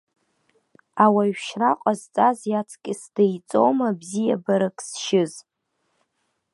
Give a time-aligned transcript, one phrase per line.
[1.03, 5.33] Ауаҩшьра ҟазҵаз иаҵкыс деиҵоума, бзиабарак зшьыз?!